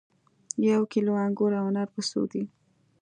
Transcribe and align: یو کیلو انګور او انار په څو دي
یو 0.71 0.81
کیلو 0.91 1.13
انګور 1.25 1.51
او 1.59 1.65
انار 1.69 1.87
په 1.95 2.01
څو 2.09 2.21
دي 2.31 2.43